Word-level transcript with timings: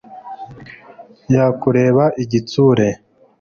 Yakureba 1.33 2.05
igitsure 2.23 2.87